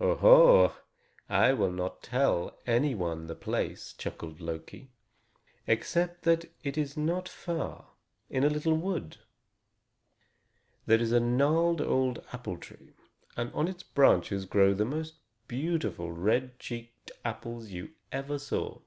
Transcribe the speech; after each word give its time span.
"Oho! 0.00 0.72
I 1.28 1.52
will 1.52 1.72
not 1.72 2.00
tell 2.00 2.56
any 2.64 2.94
one 2.94 3.26
the 3.26 3.34
place," 3.34 3.92
chuckled 3.92 4.40
Loki, 4.40 4.92
"except 5.66 6.22
that 6.22 6.44
it 6.62 6.78
is 6.78 6.96
not 6.96 7.28
far, 7.28 7.88
in 8.28 8.44
a 8.44 8.48
little 8.48 8.76
wood. 8.76 9.16
There 10.86 11.00
is 11.00 11.10
a 11.10 11.18
gnarled 11.18 11.80
old 11.80 12.24
apple 12.32 12.56
tree, 12.56 12.92
and 13.36 13.52
on 13.52 13.66
its 13.66 13.82
branches 13.82 14.44
grow 14.44 14.74
the 14.74 14.84
most 14.84 15.14
beautiful 15.48 16.12
red 16.12 16.60
cheeked 16.60 17.10
apples 17.24 17.70
you 17.70 17.90
ever 18.12 18.38
saw. 18.38 18.78